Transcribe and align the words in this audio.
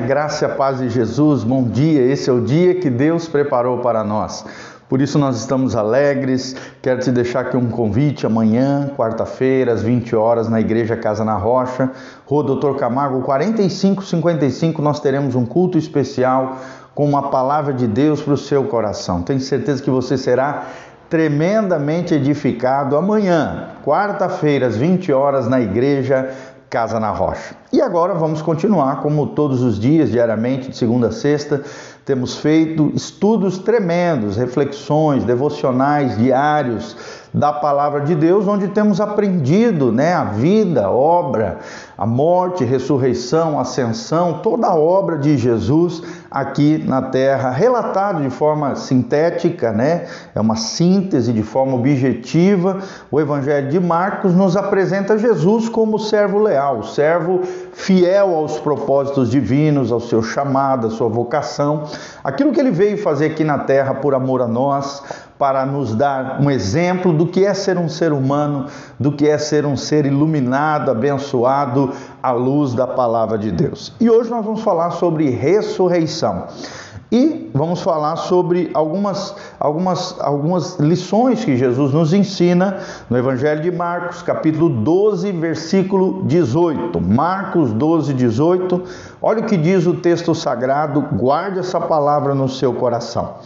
A 0.00 0.02
graça 0.02 0.46
e 0.46 0.50
a 0.50 0.54
paz 0.54 0.78
de 0.78 0.88
Jesus, 0.88 1.44
bom 1.44 1.62
dia. 1.62 2.00
Esse 2.00 2.30
é 2.30 2.32
o 2.32 2.40
dia 2.40 2.74
que 2.74 2.88
Deus 2.88 3.28
preparou 3.28 3.80
para 3.80 4.02
nós. 4.02 4.46
Por 4.88 4.98
isso 4.98 5.18
nós 5.18 5.36
estamos 5.36 5.76
alegres. 5.76 6.56
Quero 6.80 7.00
te 7.00 7.10
deixar 7.10 7.40
aqui 7.40 7.54
um 7.54 7.68
convite 7.68 8.24
amanhã, 8.24 8.90
quarta-feira, 8.96 9.74
às 9.74 9.82
20 9.82 10.16
horas, 10.16 10.48
na 10.48 10.58
Igreja 10.58 10.96
Casa 10.96 11.22
na 11.22 11.34
Rocha, 11.34 11.90
Rua 12.24 12.42
Doutor 12.42 12.78
Camargo, 12.78 13.20
4555, 13.20 14.80
nós 14.80 15.00
teremos 15.00 15.34
um 15.34 15.44
culto 15.44 15.76
especial 15.76 16.56
com 16.94 17.04
uma 17.04 17.28
palavra 17.28 17.74
de 17.74 17.86
Deus 17.86 18.22
para 18.22 18.32
o 18.32 18.38
seu 18.38 18.64
coração. 18.64 19.20
Tenho 19.20 19.38
certeza 19.38 19.82
que 19.82 19.90
você 19.90 20.16
será 20.16 20.64
tremendamente 21.10 22.14
edificado 22.14 22.96
amanhã, 22.96 23.70
quarta-feira, 23.84 24.68
às 24.68 24.76
20 24.76 25.12
horas, 25.12 25.46
na 25.46 25.60
Igreja 25.60 26.30
Casa 26.70 27.00
na 27.00 27.10
Rocha. 27.10 27.56
E 27.72 27.82
agora 27.82 28.14
vamos 28.14 28.40
continuar, 28.40 29.02
como 29.02 29.26
todos 29.26 29.60
os 29.60 29.76
dias, 29.76 30.08
diariamente, 30.08 30.68
de 30.68 30.76
segunda 30.76 31.08
a 31.08 31.12
sexta, 31.12 31.64
temos 32.10 32.38
feito 32.38 32.90
estudos 32.92 33.58
tremendos, 33.58 34.36
reflexões, 34.36 35.22
devocionais 35.22 36.18
diários 36.18 36.96
da 37.32 37.52
palavra 37.52 38.00
de 38.00 38.16
Deus, 38.16 38.48
onde 38.48 38.66
temos 38.66 39.00
aprendido 39.00 39.92
né, 39.92 40.12
a 40.12 40.24
vida, 40.24 40.86
a 40.86 40.90
obra, 40.90 41.58
a 41.96 42.04
morte, 42.04 42.64
ressurreição, 42.64 43.60
ascensão, 43.60 44.40
toda 44.42 44.66
a 44.66 44.74
obra 44.74 45.18
de 45.18 45.38
Jesus 45.38 46.02
aqui 46.28 46.82
na 46.84 47.02
terra, 47.02 47.50
relatado 47.50 48.22
de 48.22 48.30
forma 48.30 48.74
sintética, 48.74 49.70
né? 49.70 50.06
É 50.34 50.40
uma 50.40 50.56
síntese 50.56 51.32
de 51.32 51.42
forma 51.44 51.74
objetiva. 51.74 52.78
O 53.10 53.20
Evangelho 53.20 53.68
de 53.68 53.78
Marcos 53.78 54.34
nos 54.34 54.56
apresenta 54.56 55.16
Jesus 55.16 55.68
como 55.68 55.98
servo 55.98 56.40
leal, 56.40 56.82
servo 56.82 57.42
fiel 57.72 58.34
aos 58.34 58.58
propósitos 58.58 59.30
divinos, 59.30 59.92
ao 59.92 60.00
seu 60.00 60.22
chamado, 60.22 60.88
à 60.88 60.90
sua 60.90 61.08
vocação, 61.08 61.84
aquilo 62.22 62.52
que 62.52 62.60
ele 62.60 62.70
veio 62.70 62.98
fazer 62.98 63.26
aqui 63.26 63.44
na 63.44 63.58
terra 63.58 63.94
por 63.94 64.14
amor 64.14 64.42
a 64.42 64.48
nós, 64.48 65.02
para 65.38 65.64
nos 65.64 65.94
dar 65.94 66.38
um 66.42 66.50
exemplo 66.50 67.14
do 67.14 67.26
que 67.26 67.44
é 67.46 67.54
ser 67.54 67.78
um 67.78 67.88
ser 67.88 68.12
humano, 68.12 68.66
do 68.98 69.10
que 69.10 69.26
é 69.26 69.38
ser 69.38 69.64
um 69.64 69.76
ser 69.76 70.04
iluminado, 70.04 70.90
abençoado 70.90 71.92
à 72.22 72.30
luz 72.30 72.74
da 72.74 72.86
palavra 72.86 73.38
de 73.38 73.50
Deus. 73.50 73.92
E 73.98 74.10
hoje 74.10 74.28
nós 74.28 74.44
vamos 74.44 74.60
falar 74.60 74.90
sobre 74.90 75.30
ressurreição. 75.30 76.44
E 77.12 77.50
vamos 77.52 77.82
falar 77.82 78.14
sobre 78.14 78.70
algumas, 78.72 79.34
algumas, 79.58 80.14
algumas 80.20 80.78
lições 80.78 81.44
que 81.44 81.56
Jesus 81.56 81.92
nos 81.92 82.12
ensina 82.12 82.78
no 83.08 83.18
Evangelho 83.18 83.60
de 83.62 83.72
Marcos, 83.72 84.22
capítulo 84.22 84.68
12, 84.68 85.32
versículo 85.32 86.22
18. 86.26 87.00
Marcos 87.00 87.72
12, 87.72 88.14
18. 88.14 88.82
Olha 89.20 89.40
o 89.40 89.46
que 89.46 89.56
diz 89.56 89.88
o 89.88 89.94
texto 89.94 90.36
sagrado, 90.36 91.00
guarde 91.16 91.58
essa 91.58 91.80
palavra 91.80 92.32
no 92.32 92.48
seu 92.48 92.72
coração. 92.74 93.38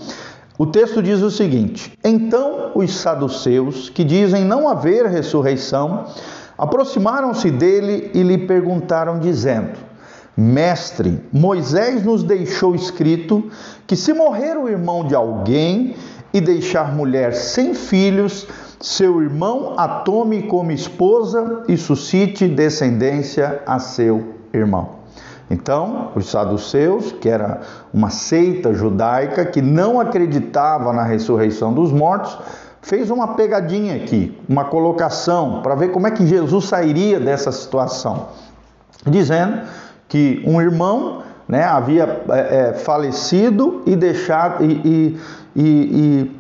O 0.59 0.67
texto 0.67 1.03
diz 1.03 1.23
o 1.23 1.31
seguinte: 1.31 1.99
Então 2.05 2.73
os 2.75 2.95
saduceus, 2.95 3.89
que 3.89 4.05
dizem 4.05 4.45
não 4.45 4.69
haver 4.69 5.07
ressurreição, 5.07 6.05
aproximaram-se 6.59 7.51
dele 7.51 8.11
e 8.13 8.23
lhe 8.23 8.37
perguntaram, 8.37 9.19
dizendo: 9.19 9.94
Mestre, 10.37 11.23
Moisés 11.33 12.05
nos 12.05 12.25
deixou 12.25 12.75
escrito 12.75 13.51
que 13.87 13.95
se 13.95 14.13
morrer 14.13 14.57
o 14.57 14.69
irmão 14.69 15.07
de 15.07 15.15
alguém 15.15 15.95
e 16.33 16.41
deixar 16.41 16.93
mulher 16.93 17.33
sem 17.35 17.75
filhos, 17.75 18.47
seu 18.81 19.23
irmão 19.23 19.75
a 19.77 19.87
tome 19.87 20.43
como 20.43 20.73
esposa 20.73 21.63
e 21.69 21.77
suscite 21.77 22.49
descendência 22.49 23.63
a 23.65 23.79
seu 23.79 24.35
irmão. 24.53 25.05
Então, 25.49 26.11
os 26.17 26.29
saduceus, 26.31 27.13
que 27.13 27.29
era 27.29 27.61
uma 27.93 28.11
seita 28.11 28.75
judaica 28.75 29.45
que 29.45 29.63
não 29.63 30.01
acreditava 30.01 30.93
na 30.93 31.05
ressurreição 31.05 31.73
dos 31.73 31.93
mortos, 31.93 32.37
fez 32.83 33.11
uma 33.11 33.35
pegadinha 33.35 33.95
aqui, 33.97 34.37
uma 34.49 34.65
colocação 34.65 35.63
para 35.63 35.77
ver 35.77 35.93
como 35.93 36.07
é 36.07 36.11
que 36.11 36.27
Jesus 36.27 36.65
sairia 36.65 37.21
dessa 37.21 37.53
situação, 37.53 38.29
dizendo 39.07 39.63
que 40.15 40.41
um 40.47 40.63
irmão 40.63 41.23
né, 41.49 41.65
havia 41.65 42.23
é, 42.31 42.69
é, 42.69 42.73
falecido 42.75 43.83
e 43.85 43.97
deixado 43.97 44.65
e, 44.65 44.71
e, 44.85 45.21
e, 45.57 46.31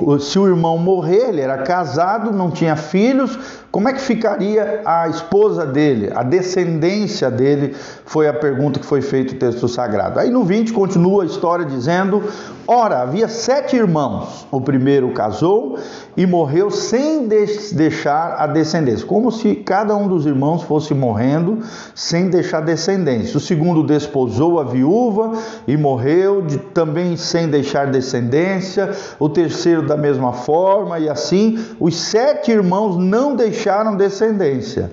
e 0.00 0.18
se 0.18 0.38
o 0.38 0.48
irmão 0.48 0.78
morrer, 0.78 1.28
ele 1.28 1.42
era 1.42 1.58
casado, 1.58 2.32
não 2.32 2.50
tinha 2.50 2.74
filhos, 2.74 3.38
como 3.70 3.88
é 3.88 3.92
que 3.92 4.00
ficaria 4.00 4.80
a 4.84 5.08
esposa 5.08 5.66
dele, 5.66 6.10
a 6.14 6.22
descendência 6.22 7.30
dele? 7.30 7.74
Foi 8.06 8.26
a 8.26 8.32
pergunta 8.32 8.80
que 8.80 8.86
foi 8.86 9.02
feita 9.02 9.34
no 9.34 9.38
texto 9.38 9.68
sagrado. 9.68 10.18
Aí 10.18 10.30
no 10.30 10.44
20 10.44 10.72
continua 10.72 11.24
a 11.24 11.26
história 11.26 11.64
dizendo: 11.64 12.22
Ora, 12.66 13.02
havia 13.02 13.28
sete 13.28 13.76
irmãos. 13.76 14.46
O 14.50 14.60
primeiro 14.60 15.12
casou 15.12 15.78
e 16.16 16.24
morreu 16.26 16.70
sem 16.70 17.28
deixar 17.28 18.36
a 18.38 18.46
descendência, 18.46 19.06
como 19.06 19.30
se 19.30 19.56
cada 19.56 19.94
um 19.94 20.08
dos 20.08 20.24
irmãos 20.24 20.62
fosse 20.62 20.94
morrendo 20.94 21.58
sem 21.94 22.30
deixar 22.30 22.60
descendência. 22.60 23.36
O 23.36 23.40
segundo 23.40 23.82
desposou 23.82 24.58
a 24.58 24.64
viúva 24.64 25.32
e 25.66 25.76
morreu 25.76 26.42
de, 26.42 26.56
também 26.56 27.16
sem 27.16 27.48
deixar 27.48 27.88
descendência. 27.88 28.90
O 29.18 29.28
terceiro 29.28 29.82
da 29.82 29.96
mesma 29.96 30.32
forma, 30.32 30.98
e 30.98 31.08
assim 31.08 31.58
os 31.78 31.96
sete 31.96 32.50
irmãos 32.50 32.96
não 32.96 33.36
deixaram 33.36 33.65
deixaram 33.66 33.96
descendência. 33.96 34.92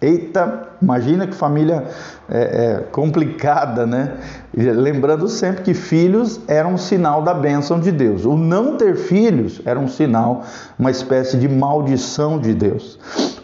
Eita, 0.00 0.68
imagina 0.80 1.26
que 1.26 1.34
família 1.34 1.84
é, 2.28 2.38
é, 2.38 2.80
complicada, 2.92 3.86
né? 3.86 4.12
Lembrando 4.54 5.28
sempre 5.28 5.62
que 5.62 5.74
filhos 5.74 6.40
eram 6.46 6.74
um 6.74 6.78
sinal 6.78 7.22
da 7.22 7.34
bênção 7.34 7.80
de 7.80 7.90
Deus. 7.90 8.24
O 8.24 8.36
não 8.36 8.76
ter 8.76 8.96
filhos 8.96 9.60
era 9.64 9.80
um 9.80 9.88
sinal, 9.88 10.44
uma 10.78 10.90
espécie 10.90 11.38
de 11.38 11.48
maldição 11.48 12.38
de 12.38 12.54
Deus. 12.54 12.98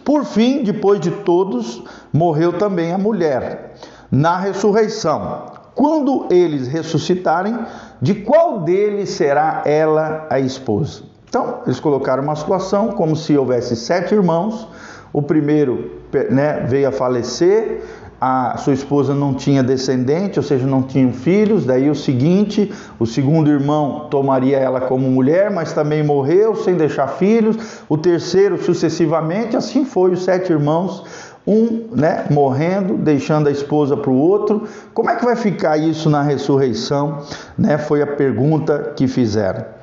Por 0.05 0.25
fim, 0.25 0.63
depois 0.63 1.01
de 1.01 1.11
todos, 1.11 1.83
morreu 2.13 2.53
também 2.53 2.93
a 2.93 2.99
mulher. 2.99 3.75
Na 4.11 4.37
ressurreição, 4.37 5.47
quando 5.75 6.27
eles 6.31 6.69
ressuscitarem, 6.69 7.59
de 8.03 8.15
qual 8.15 8.61
deles 8.61 9.11
será 9.11 9.63
ela 9.65 10.27
a 10.29 10.39
esposa? 10.39 11.11
Então, 11.31 11.61
eles 11.65 11.79
colocaram 11.79 12.25
uma 12.25 12.35
situação 12.35 12.89
como 12.89 13.15
se 13.15 13.39
houvesse 13.39 13.77
sete 13.77 14.13
irmãos. 14.13 14.67
O 15.13 15.23
primeiro 15.23 15.93
né, 16.29 16.65
veio 16.69 16.89
a 16.89 16.93
falecer, 16.93 17.85
a 18.21 18.57
sua 18.59 18.75
esposa 18.75 19.15
não 19.15 19.33
tinha 19.33 19.63
descendente, 19.63 20.41
ou 20.41 20.43
seja, 20.43 20.67
não 20.67 20.83
tinha 20.83 21.13
filhos. 21.13 21.65
Daí 21.65 21.89
o 21.89 21.95
seguinte, 21.95 22.73
o 22.99 23.07
segundo 23.07 23.49
irmão 23.49 24.09
tomaria 24.11 24.59
ela 24.59 24.81
como 24.81 25.09
mulher, 25.09 25.53
mas 25.53 25.73
também 25.73 26.03
morreu 26.03 26.57
sem 26.57 26.75
deixar 26.75 27.07
filhos. 27.07 27.57
O 27.89 27.97
terceiro 27.97 28.61
sucessivamente, 28.61 29.57
assim 29.57 29.85
foi 29.85 30.11
os 30.11 30.25
sete 30.25 30.51
irmãos, 30.51 31.05
um 31.47 31.91
né, 31.95 32.27
morrendo, 32.29 32.97
deixando 32.97 33.49
a 33.49 33.53
esposa 33.53 33.97
para 33.97 34.11
o 34.11 34.19
outro. 34.19 34.65
Como 34.93 35.09
é 35.09 35.15
que 35.15 35.25
vai 35.25 35.37
ficar 35.37 35.77
isso 35.77 36.11
na 36.11 36.23
ressurreição? 36.23 37.21
Né, 37.57 37.79
foi 37.79 38.03
a 38.03 38.07
pergunta 38.07 38.95
que 38.97 39.07
fizeram. 39.07 39.80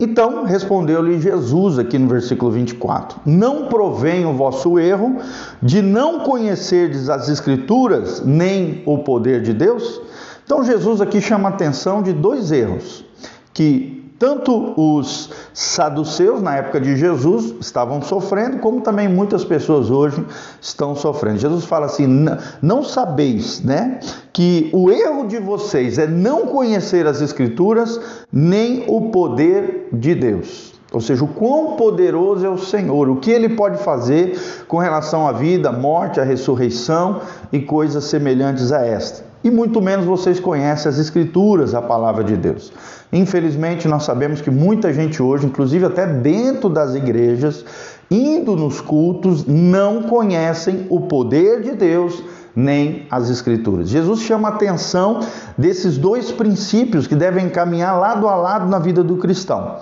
Então 0.00 0.44
respondeu-lhe 0.44 1.20
Jesus 1.20 1.78
aqui 1.78 1.98
no 1.98 2.08
versículo 2.08 2.52
24: 2.52 3.20
Não 3.26 3.66
provém 3.66 4.24
o 4.24 4.32
vosso 4.32 4.78
erro 4.78 5.16
de 5.60 5.82
não 5.82 6.20
conhecerdes 6.20 7.08
as 7.08 7.28
Escrituras 7.28 8.22
nem 8.24 8.82
o 8.86 8.98
poder 8.98 9.42
de 9.42 9.52
Deus? 9.52 10.00
Então 10.44 10.62
Jesus 10.64 11.00
aqui 11.00 11.20
chama 11.20 11.48
a 11.48 11.52
atenção 11.52 12.02
de 12.02 12.12
dois 12.12 12.52
erros 12.52 13.04
que 13.52 13.97
tanto 14.18 14.74
os 14.76 15.30
saduceus 15.54 16.42
na 16.42 16.56
época 16.56 16.80
de 16.80 16.96
Jesus 16.96 17.54
estavam 17.60 18.02
sofrendo, 18.02 18.58
como 18.58 18.80
também 18.80 19.08
muitas 19.08 19.44
pessoas 19.44 19.90
hoje 19.90 20.24
estão 20.60 20.96
sofrendo. 20.96 21.38
Jesus 21.38 21.64
fala 21.64 21.86
assim: 21.86 22.26
não 22.60 22.82
sabeis, 22.82 23.62
né, 23.62 24.00
que 24.32 24.70
o 24.72 24.90
erro 24.90 25.26
de 25.26 25.38
vocês 25.38 25.98
é 25.98 26.06
não 26.06 26.46
conhecer 26.46 27.06
as 27.06 27.20
Escrituras 27.20 28.00
nem 28.32 28.84
o 28.88 29.10
poder 29.10 29.88
de 29.92 30.14
Deus. 30.14 30.74
Ou 30.90 31.02
seja, 31.02 31.22
o 31.22 31.28
quão 31.28 31.76
poderoso 31.76 32.46
é 32.46 32.48
o 32.48 32.56
Senhor, 32.56 33.10
o 33.10 33.16
que 33.16 33.30
ele 33.30 33.50
pode 33.50 33.82
fazer 33.82 34.38
com 34.66 34.78
relação 34.78 35.28
à 35.28 35.32
vida, 35.32 35.68
à 35.68 35.72
morte, 35.72 36.18
à 36.18 36.24
ressurreição 36.24 37.20
e 37.52 37.60
coisas 37.60 38.04
semelhantes 38.04 38.72
a 38.72 38.86
esta. 38.86 39.27
E 39.48 39.50
muito 39.50 39.80
menos 39.80 40.04
vocês 40.04 40.38
conhecem 40.38 40.90
as 40.90 40.98
Escrituras, 40.98 41.74
a 41.74 41.80
palavra 41.80 42.22
de 42.22 42.36
Deus. 42.36 42.70
Infelizmente, 43.10 43.88
nós 43.88 44.02
sabemos 44.02 44.42
que 44.42 44.50
muita 44.50 44.92
gente 44.92 45.22
hoje, 45.22 45.46
inclusive 45.46 45.86
até 45.86 46.06
dentro 46.06 46.68
das 46.68 46.94
igrejas, 46.94 47.64
indo 48.10 48.54
nos 48.54 48.78
cultos, 48.78 49.46
não 49.46 50.02
conhecem 50.02 50.86
o 50.90 51.00
poder 51.00 51.62
de 51.62 51.70
Deus 51.70 52.22
nem 52.54 53.06
as 53.10 53.30
Escrituras. 53.30 53.88
Jesus 53.88 54.20
chama 54.20 54.48
a 54.48 54.52
atenção 54.52 55.20
desses 55.56 55.96
dois 55.96 56.30
princípios 56.30 57.06
que 57.06 57.14
devem 57.14 57.48
caminhar 57.48 57.98
lado 57.98 58.28
a 58.28 58.36
lado 58.36 58.68
na 58.68 58.78
vida 58.78 59.02
do 59.02 59.16
cristão. 59.16 59.76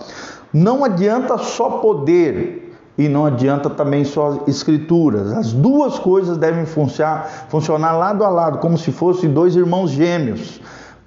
Não 0.54 0.84
adianta 0.84 1.38
só 1.38 1.70
poder 1.70 2.65
e 2.98 3.08
não 3.08 3.26
adianta 3.26 3.68
também 3.68 4.04
só 4.04 4.44
escrituras. 4.46 5.32
As 5.32 5.52
duas 5.52 5.98
coisas 5.98 6.38
devem 6.38 6.64
funcionar, 6.64 7.46
funcionar 7.48 7.92
lado 7.92 8.24
a 8.24 8.28
lado, 8.28 8.58
como 8.58 8.78
se 8.78 8.90
fossem 8.90 9.30
dois 9.30 9.54
irmãos 9.54 9.90
gêmeos. 9.90 10.60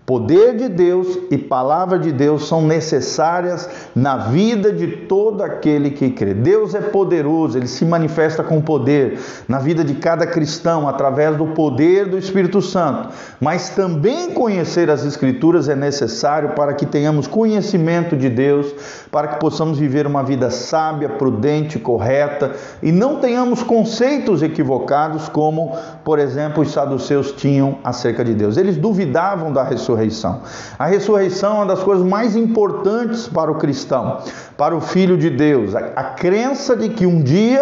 Poder 0.09 0.55
de 0.57 0.67
Deus 0.67 1.19
e 1.29 1.37
palavra 1.37 1.99
de 1.99 2.11
Deus 2.11 2.47
são 2.47 2.63
necessárias 2.63 3.69
na 3.95 4.17
vida 4.17 4.73
de 4.73 4.87
todo 5.05 5.43
aquele 5.43 5.91
que 5.91 6.09
crê. 6.09 6.33
Deus 6.33 6.73
é 6.73 6.81
poderoso, 6.81 7.59
ele 7.59 7.67
se 7.67 7.85
manifesta 7.85 8.41
com 8.41 8.59
poder 8.59 9.19
na 9.47 9.59
vida 9.59 9.83
de 9.83 9.93
cada 9.93 10.25
cristão 10.25 10.89
através 10.89 11.37
do 11.37 11.45
poder 11.49 12.07
do 12.07 12.17
Espírito 12.17 12.59
Santo. 12.59 13.09
Mas 13.39 13.69
também 13.69 14.33
conhecer 14.33 14.89
as 14.89 15.05
Escrituras 15.05 15.69
é 15.69 15.75
necessário 15.75 16.55
para 16.55 16.73
que 16.73 16.87
tenhamos 16.87 17.27
conhecimento 17.27 18.17
de 18.17 18.29
Deus, 18.29 18.73
para 19.11 19.27
que 19.27 19.39
possamos 19.39 19.77
viver 19.77 20.07
uma 20.07 20.23
vida 20.23 20.49
sábia, 20.49 21.09
prudente, 21.09 21.77
correta 21.77 22.53
e 22.81 22.91
não 22.91 23.17
tenhamos 23.17 23.61
conceitos 23.61 24.41
equivocados, 24.41 25.29
como, 25.29 25.77
por 26.09 26.17
exemplo, 26.17 26.63
os 26.63 26.71
saduceus 26.71 27.31
tinham 27.33 27.77
acerca 27.83 28.25
de 28.25 28.33
Deus. 28.33 28.57
Eles 28.57 28.77
duvidavam 28.77 29.53
da 29.53 29.61
ressurreição. 29.61 30.41
A 30.79 30.87
ressurreição 30.87 31.51
é 31.51 31.55
uma 31.57 31.65
das 31.67 31.83
coisas 31.83 32.03
mais 32.03 32.35
importantes 32.35 33.27
para 33.27 33.51
o 33.51 33.59
cristão, 33.59 34.17
para 34.57 34.75
o 34.75 34.81
filho 34.81 35.15
de 35.15 35.29
Deus. 35.29 35.75
A, 35.75 35.91
a 35.95 36.03
crença 36.05 36.75
de 36.75 36.89
que 36.89 37.05
um 37.05 37.21
dia 37.21 37.61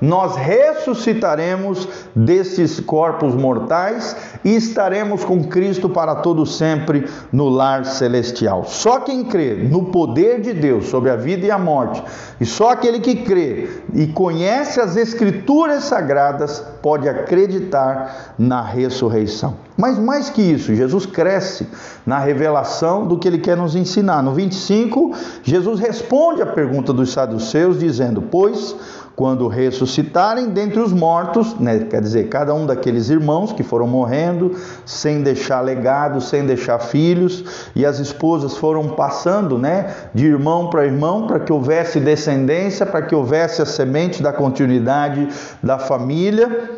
nós 0.00 0.36
ressuscitaremos 0.36 1.88
desses 2.14 2.78
corpos 2.78 3.34
mortais 3.34 4.14
e 4.44 4.54
estaremos 4.54 5.24
com 5.24 5.44
Cristo 5.44 5.88
para 5.88 6.16
todo 6.16 6.46
sempre 6.46 7.06
no 7.32 7.48
lar 7.48 7.84
celestial. 7.84 8.64
Só 8.64 9.00
quem 9.00 9.24
crê 9.24 9.54
no 9.54 9.86
poder 9.86 10.40
de 10.40 10.52
Deus 10.52 10.86
sobre 10.86 11.10
a 11.10 11.16
vida 11.16 11.46
e 11.46 11.50
a 11.50 11.58
morte, 11.58 12.02
e 12.40 12.46
só 12.46 12.70
aquele 12.70 13.00
que 13.00 13.16
crê 13.16 13.68
e 13.94 14.06
conhece 14.06 14.80
as 14.80 14.96
escrituras 14.96 15.84
sagradas 15.84 16.62
pode 16.82 17.08
acreditar 17.08 18.34
na 18.38 18.62
ressurreição. 18.62 19.56
Mas 19.76 19.98
mais 19.98 20.28
que 20.28 20.42
isso, 20.42 20.74
Jesus 20.74 21.06
cresce 21.06 21.66
na 22.04 22.18
revelação 22.18 23.06
do 23.06 23.16
que 23.16 23.28
ele 23.28 23.38
quer 23.38 23.56
nos 23.56 23.76
ensinar. 23.76 24.22
No 24.22 24.32
25, 24.32 25.12
Jesus 25.42 25.78
responde 25.78 26.42
à 26.42 26.46
pergunta 26.46 26.92
dos 26.92 27.12
saduceus, 27.12 27.78
dizendo: 27.78 28.22
Pois 28.22 28.74
quando 29.18 29.48
ressuscitarem 29.48 30.50
dentre 30.50 30.78
os 30.78 30.92
mortos, 30.92 31.58
né, 31.58 31.80
quer 31.90 32.00
dizer, 32.00 32.28
cada 32.28 32.54
um 32.54 32.64
daqueles 32.64 33.10
irmãos 33.10 33.52
que 33.52 33.64
foram 33.64 33.88
morrendo, 33.88 34.54
sem 34.86 35.24
deixar 35.24 35.60
legado, 35.60 36.20
sem 36.20 36.46
deixar 36.46 36.78
filhos, 36.78 37.68
e 37.74 37.84
as 37.84 37.98
esposas 37.98 38.56
foram 38.56 38.90
passando 38.90 39.58
né, 39.58 39.92
de 40.14 40.24
irmão 40.24 40.70
para 40.70 40.86
irmão, 40.86 41.26
para 41.26 41.40
que 41.40 41.52
houvesse 41.52 41.98
descendência, 41.98 42.86
para 42.86 43.02
que 43.02 43.12
houvesse 43.12 43.60
a 43.60 43.66
semente 43.66 44.22
da 44.22 44.32
continuidade 44.32 45.28
da 45.60 45.80
família. 45.80 46.70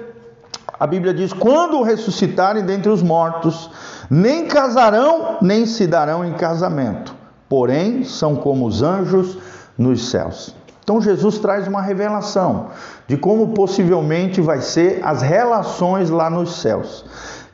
A 0.78 0.86
Bíblia 0.86 1.12
diz: 1.12 1.34
quando 1.34 1.82
ressuscitarem 1.82 2.64
dentre 2.64 2.90
os 2.90 3.02
mortos, 3.02 3.70
nem 4.08 4.46
casarão, 4.46 5.36
nem 5.42 5.66
se 5.66 5.86
darão 5.86 6.24
em 6.24 6.32
casamento, 6.32 7.14
porém 7.50 8.02
são 8.02 8.34
como 8.34 8.64
os 8.64 8.82
anjos 8.82 9.36
nos 9.76 10.08
céus. 10.08 10.58
Então 10.82 11.00
Jesus 11.00 11.38
traz 11.38 11.68
uma 11.68 11.82
revelação 11.82 12.68
de 13.06 13.16
como 13.16 13.48
possivelmente 13.48 14.40
vai 14.40 14.60
ser 14.60 15.00
as 15.02 15.22
relações 15.22 16.10
lá 16.10 16.28
nos 16.28 16.60
céus. 16.60 17.04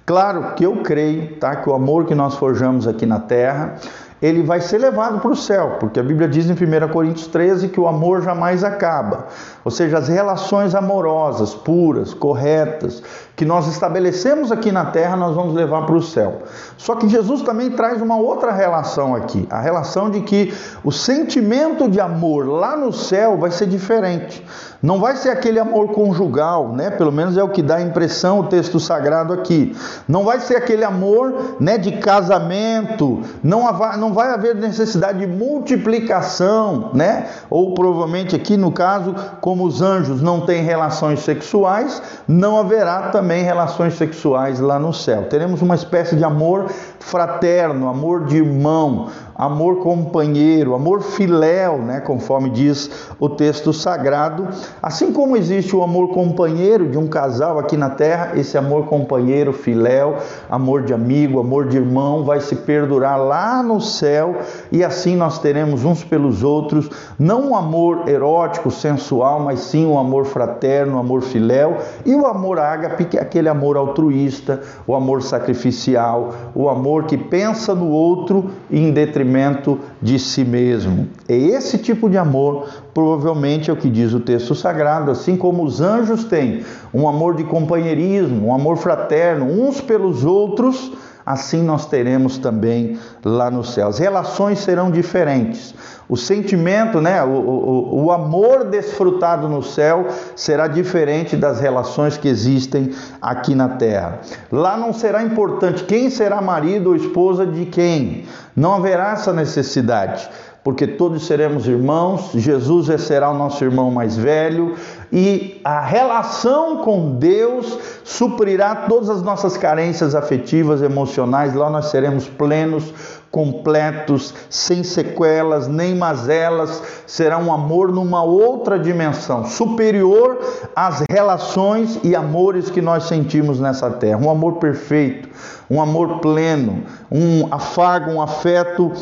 Claro 0.07 0.55
que 0.55 0.65
eu 0.65 0.83
creio, 0.83 1.37
tá, 1.37 1.57
que 1.57 1.69
o 1.69 1.75
amor 1.75 2.07
que 2.07 2.15
nós 2.15 2.37
forjamos 2.37 2.87
aqui 2.87 3.05
na 3.05 3.19
terra, 3.19 3.75
ele 4.21 4.43
vai 4.43 4.61
ser 4.61 4.79
levado 4.79 5.21
para 5.21 5.31
o 5.31 5.37
céu, 5.37 5.77
porque 5.79 6.01
a 6.01 6.03
Bíblia 6.03 6.27
diz 6.27 6.47
em 6.49 6.53
1 6.53 6.89
Coríntios 6.89 7.27
13 7.27 7.69
que 7.69 7.79
o 7.79 7.87
amor 7.87 8.23
jamais 8.23 8.65
acaba. 8.65 9.27
Ou 9.65 9.71
seja, 9.71 9.99
as 9.99 10.09
relações 10.09 10.75
amorosas, 10.75 11.55
puras, 11.55 12.15
corretas, 12.15 13.03
que 13.37 13.45
nós 13.45 13.67
estabelecemos 13.67 14.51
aqui 14.51 14.73
na 14.73 14.87
terra, 14.87 15.17
nós 15.17 15.35
vamos 15.35 15.55
levar 15.55 15.85
para 15.85 15.95
o 15.95 16.03
céu. 16.03 16.43
Só 16.79 16.95
que 16.95 17.07
Jesus 17.09 17.43
também 17.43 17.71
traz 17.71 18.01
uma 18.01 18.17
outra 18.17 18.51
relação 18.53 19.15
aqui, 19.15 19.47
a 19.51 19.61
relação 19.61 20.09
de 20.09 20.23
que 20.23 20.55
o 20.83 20.91
sentimento 20.91 21.91
de 21.91 22.01
amor 22.01 22.49
lá 22.49 22.75
no 22.77 22.93
céu 22.93 23.37
vai 23.37 23.51
ser 23.51 23.67
diferente. 23.67 24.43
Não 24.83 25.01
vai 25.01 25.17
ser 25.17 25.31
aquele 25.31 25.59
amor 25.59 25.89
conjugal, 25.89 26.73
né? 26.73 26.91
Pelo 26.91 27.11
menos 27.11 27.37
é 27.37 27.43
o 27.43 27.49
que 27.49 27.63
dá 27.63 27.77
a 27.77 27.83
impressão 27.83 28.41
o 28.41 28.45
texto 28.45 28.79
sagrado 28.79 29.33
aqui. 29.33 29.77
Não 30.07 30.25
vai 30.25 30.41
ser 30.41 30.57
aquele 30.57 30.85
amor, 30.85 31.57
né, 31.59 31.79
de 31.79 31.93
casamento. 31.93 33.23
Não 33.43 33.67
não 33.97 34.13
vai 34.13 34.33
haver 34.33 34.55
necessidade 34.55 35.19
de 35.19 35.27
multiplicação, 35.27 36.91
né? 36.95 37.27
Ou 37.49 37.75
provavelmente 37.75 38.37
aqui 38.37 38.57
no 38.57 38.71
caso, 38.71 39.15
como 39.41 39.65
os 39.65 39.81
anjos 39.81 40.21
não 40.21 40.41
têm 40.41 40.63
relações 40.63 41.21
sexuais, 41.21 42.03
não 42.29 42.59
haverá 42.59 43.09
também 43.09 43.43
relações 43.43 43.95
sexuais 43.95 44.61
lá 44.61 44.79
no 44.79 44.93
céu. 44.93 45.25
Teremos 45.29 45.63
uma 45.63 45.75
espécie 45.75 46.17
de 46.17 46.25
amor 46.25 46.67
fraterno, 47.01 47.89
amor 47.89 48.25
de 48.25 48.37
irmão, 48.37 49.09
amor 49.39 49.77
companheiro, 49.81 50.75
amor 50.75 51.03
filéu, 51.03 51.79
né, 51.79 52.01
conforme 52.01 52.49
diz 52.49 52.91
o 53.21 53.29
texto 53.29 53.73
sagrado. 53.73 54.49
Assim 54.83 55.13
como 55.13 55.37
existe 55.37 55.77
o 55.77 55.83
amor 55.83 56.09
companheiro 56.09 56.89
de 56.89 56.97
um 56.97 57.07
casal 57.07 57.59
aqui 57.59 57.77
na 57.77 57.91
terra, 57.91 58.33
esse 58.35 58.57
amor 58.57 58.87
companheiro, 58.87 59.53
filéu, 59.53 60.17
amor 60.49 60.83
de 60.83 60.95
amigo, 60.95 61.39
amor 61.39 61.69
de 61.69 61.77
irmão 61.77 62.25
vai 62.25 62.41
se 62.41 62.57
perdurar 62.57 63.21
lá 63.21 63.63
no 63.63 63.81
céu 63.81 64.37
e 64.73 64.83
assim 64.83 65.17
nós 65.17 65.39
teremos 65.39 65.85
uns 65.85 66.03
pelos 66.03 66.43
outros, 66.43 66.89
não 67.19 67.51
um 67.51 67.57
amor 67.57 68.09
erótico, 68.09 68.71
sensual, 68.71 69.41
mas 69.41 69.61
sim 69.61 69.85
um 69.85 69.99
amor 69.99 70.25
fraterno, 70.25 70.97
um 70.97 70.99
amor 70.99 71.21
filéu 71.21 71.77
e 72.07 72.15
o 72.15 72.27
amor 72.27 72.59
ágape, 72.59 73.05
que 73.05 73.19
é 73.19 73.21
aquele 73.21 73.49
amor 73.49 73.77
altruísta, 73.77 74.63
o 74.87 74.95
amor 74.95 75.23
sacrificial, 75.23 76.33
o 76.55 76.69
amor 76.71 77.05
que 77.05 77.19
pensa 77.19 77.75
no 77.75 77.91
outro 77.91 78.51
em 78.71 78.91
detrimento 78.91 79.26
detrimento 79.27 79.81
de 80.01 80.19
si 80.19 80.45
mesmo. 80.45 81.09
É 81.29 81.37
esse 81.37 81.79
tipo 81.79 82.09
de 82.09 82.17
amor, 82.17 82.69
provavelmente 82.95 83.69
é 83.69 83.73
o 83.73 83.77
que 83.77 83.91
diz 83.91 84.13
o 84.13 84.21
texto 84.21 84.55
sagrado, 84.55 85.11
assim 85.11 85.37
como 85.37 85.65
os 85.65 85.81
anjos 85.81 86.25
têm 86.25 86.65
um 86.95 87.09
amor 87.09 87.35
de 87.35 87.45
companheirismo, 87.45 88.47
um 88.47 88.55
amor 88.55 88.77
fraterno, 88.77 89.47
uns 89.47 89.81
pelos 89.81 90.25
outros, 90.25 90.93
assim 91.27 91.61
nós 91.61 91.87
teremos 91.87 92.39
também 92.39 92.97
lá 93.25 93.51
no 93.51 93.65
céu. 93.65 93.89
As 93.89 93.99
relações 93.99 94.61
serão 94.61 94.93
diferentes. 94.93 95.75
O 96.09 96.17
sentimento, 96.17 97.01
né, 97.01 97.21
o, 97.25 97.29
o, 97.29 98.05
o, 98.05 98.13
amor 98.13 98.67
desfrutado 98.67 99.49
no 99.49 99.61
céu 99.61 100.07
será 100.37 100.69
diferente 100.69 101.37
das 101.37 101.59
relações 101.59 102.17
que 102.17 102.29
existem 102.29 102.93
aqui 103.21 103.57
na 103.57 103.71
terra. 103.71 104.21
Lá 104.53 104.77
não 104.77 104.93
será 104.93 105.25
importante 105.25 105.83
quem 105.83 106.09
será 106.09 106.41
marido 106.41 106.91
ou 106.91 106.97
esposa 106.97 107.45
de 107.45 107.67
quem, 107.67 108.25
não 108.55 108.75
haverá 108.75 109.15
essa 109.15 109.33
necessidade 109.33 110.31
porque 110.67 110.85
todos 110.85 111.25
seremos 111.25 111.69
irmãos, 111.69 112.33
Jesus 112.35 112.89
será 113.01 113.31
o 113.31 113.39
nosso 113.39 113.63
irmão 113.63 113.89
mais 113.89 114.17
velho 114.17 114.75
e 115.13 115.61
a 115.65 115.81
relação 115.81 116.79
com 116.79 117.17
Deus 117.17 117.79
suprirá 118.05 118.75
todas 118.89 119.09
as 119.09 119.23
nossas 119.23 119.57
carências 119.57 120.15
afetivas, 120.15 120.83
emocionais, 120.83 121.55
lá 121.55 121.71
nós 121.71 121.87
seremos 121.87 122.29
plenos, 122.29 122.93
completos, 123.31 124.33
sem 124.49 124.83
sequelas, 124.83 125.69
nem 125.69 125.95
mazelas, 125.95 126.83
será 127.07 127.37
um 127.37 127.53
amor 127.53 127.93
numa 127.93 128.23
outra 128.23 128.79
dimensão, 128.79 129.45
superior 129.45 130.39
às 130.75 131.03
relações 131.11 132.01
e 132.03 132.17
amores 132.17 132.71
que 132.71 132.81
nós 132.81 133.05
sentimos 133.05 133.61
nessa 133.61 133.91
terra, 133.91 134.19
um 134.19 134.31
amor 134.31 134.55
perfeito, 134.55 135.29
um 135.69 135.83
amor 135.83 136.21
pleno, 136.21 136.85
um 137.11 137.53
afago, 137.53 138.11
um 138.11 138.23
afeto 138.23 138.93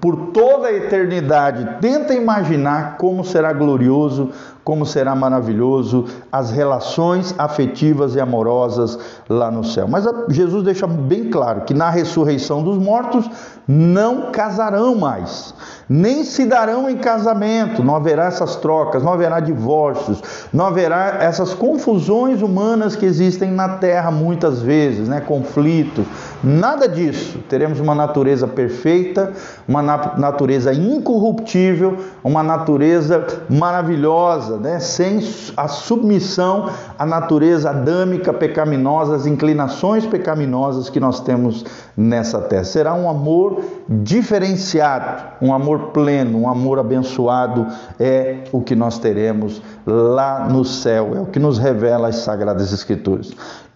por 0.00 0.32
toda 0.32 0.68
a 0.68 0.72
eternidade. 0.72 1.78
Tenta 1.80 2.14
imaginar 2.14 2.96
como 2.96 3.24
será 3.24 3.52
glorioso, 3.52 4.30
como 4.64 4.86
será 4.86 5.14
maravilhoso 5.14 6.06
as 6.32 6.50
relações 6.50 7.34
afetivas 7.36 8.14
e 8.14 8.20
amorosas 8.20 8.98
lá 9.28 9.50
no 9.50 9.62
céu. 9.62 9.86
Mas 9.86 10.04
Jesus 10.30 10.64
deixa 10.64 10.86
bem 10.86 11.28
claro 11.30 11.60
que 11.62 11.74
na 11.74 11.90
ressurreição 11.90 12.62
dos 12.62 12.78
mortos 12.78 13.28
não 13.68 14.32
casarão 14.32 14.94
mais, 14.94 15.54
nem 15.88 16.24
se 16.24 16.44
darão 16.46 16.88
em 16.88 16.96
casamento, 16.96 17.82
não 17.82 17.96
haverá 17.96 18.26
essas 18.26 18.56
trocas, 18.56 19.02
não 19.02 19.12
haverá 19.12 19.40
divórcios, 19.40 20.22
não 20.52 20.66
haverá 20.66 21.18
essas 21.20 21.54
confusões 21.54 22.42
humanas 22.42 22.96
que 22.96 23.06
existem 23.06 23.50
na 23.50 23.68
terra 23.68 24.10
muitas 24.10 24.60
vezes, 24.62 25.08
né? 25.08 25.20
conflitos, 25.20 26.04
Nada 26.44 26.86
disso. 26.86 27.38
Teremos 27.48 27.80
uma 27.80 27.94
natureza 27.94 28.46
perfeita, 28.46 29.32
uma 29.66 29.80
natureza 29.82 30.74
incorruptível, 30.74 31.96
uma 32.22 32.42
natureza 32.42 33.26
maravilhosa, 33.48 34.58
né? 34.58 34.78
sem 34.78 35.20
a 35.56 35.68
submissão 35.68 36.68
à 36.98 37.06
natureza 37.06 37.70
adâmica 37.70 38.30
pecaminosa, 38.30 39.16
às 39.16 39.24
inclinações 39.24 40.04
pecaminosas 40.04 40.90
que 40.90 41.00
nós 41.00 41.20
temos 41.20 41.64
nessa 41.96 42.38
terra. 42.42 42.64
Será 42.64 42.92
um 42.92 43.08
amor 43.08 43.62
diferenciado, 43.88 45.24
um 45.40 45.54
amor 45.54 45.73
pleno, 45.78 46.40
um 46.40 46.48
amor 46.48 46.78
abençoado 46.78 47.66
é 47.98 48.44
o 48.52 48.60
que 48.60 48.74
nós 48.74 48.98
teremos 48.98 49.62
lá 49.86 50.48
no 50.48 50.64
céu, 50.64 51.12
é 51.14 51.20
o 51.20 51.26
que 51.26 51.38
nos 51.38 51.58
revela 51.58 52.08
as 52.08 52.16
Sagradas 52.16 52.72
Escrituras. 52.72 53.32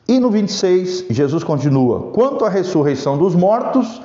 E 0.07 0.19
no 0.19 0.31
26, 0.31 1.07
Jesus 1.11 1.45
continua: 1.45 2.11
Quanto 2.13 2.45
à 2.45 2.49
ressurreição 2.49 3.19
dos 3.19 3.35
mortos, 3.35 4.01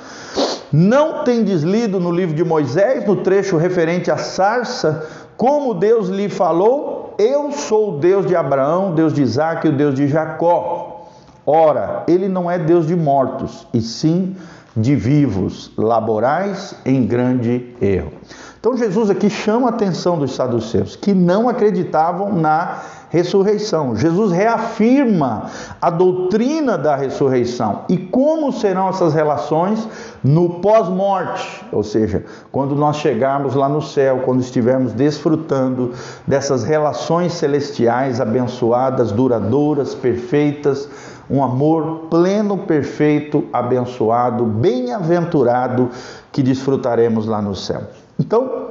não 0.71 1.23
tem 1.23 1.43
deslido 1.43 1.99
no 1.99 2.11
livro 2.11 2.35
de 2.35 2.43
Moisés, 2.43 3.05
no 3.07 3.17
trecho 3.17 3.57
referente 3.57 4.11
à 4.11 4.17
sarça, 4.17 5.07
como 5.37 5.73
Deus 5.73 6.09
lhe 6.09 6.27
falou: 6.27 7.15
Eu 7.17 7.51
sou 7.51 7.95
o 7.95 7.99
Deus 7.99 8.25
de 8.25 8.35
Abraão, 8.35 8.93
Deus 8.93 9.13
de 9.13 9.21
Isaac 9.21 9.65
e 9.65 9.69
o 9.69 9.77
Deus 9.77 9.95
de 9.95 10.07
Jacó. 10.07 11.07
Ora, 11.45 12.03
ele 12.07 12.27
não 12.27 12.49
é 12.49 12.57
Deus 12.57 12.87
de 12.87 12.95
mortos, 12.95 13.67
e 13.73 13.81
sim 13.81 14.35
de 14.75 14.95
vivos, 14.95 15.71
laborais 15.77 16.75
em 16.85 17.05
grande 17.05 17.75
erro. 17.81 18.11
Então 18.59 18.77
Jesus 18.77 19.09
aqui 19.09 19.29
chama 19.29 19.67
a 19.67 19.69
atenção 19.71 20.17
dos 20.17 20.33
saduceus 20.35 20.95
que 20.95 21.13
não 21.13 21.49
acreditavam 21.49 22.33
na 22.33 22.81
ressurreição. 23.09 23.95
Jesus 23.95 24.31
reafirma 24.31 25.51
a 25.81 25.89
doutrina 25.89 26.77
da 26.77 26.95
ressurreição 26.95 27.81
e 27.89 27.97
como 27.97 28.53
serão 28.53 28.87
essas 28.87 29.13
relações 29.13 29.87
no 30.23 30.61
pós-morte, 30.61 31.63
ou 31.71 31.83
seja, 31.83 32.23
quando 32.51 32.73
nós 32.73 32.95
chegarmos 32.95 33.53
lá 33.53 33.67
no 33.67 33.81
céu, 33.81 34.21
quando 34.25 34.39
estivermos 34.39 34.93
desfrutando 34.93 35.91
dessas 36.25 36.63
relações 36.63 37.33
celestiais 37.33 38.21
abençoadas, 38.21 39.11
duradouras, 39.11 39.93
perfeitas, 39.93 40.87
um 41.29 41.43
amor 41.43 42.07
pleno, 42.09 42.57
perfeito, 42.59 43.45
abençoado, 43.51 44.45
bem-aventurado 44.45 45.89
que 46.31 46.43
desfrutaremos 46.43 47.25
lá 47.25 47.41
no 47.41 47.55
céu. 47.55 47.83
Então, 48.19 48.67